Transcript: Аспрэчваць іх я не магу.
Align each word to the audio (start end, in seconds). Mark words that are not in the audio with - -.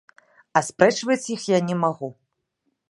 Аспрэчваць 0.61 1.21
іх 1.37 1.47
я 1.53 1.59
не 1.69 1.75
магу. 1.85 2.13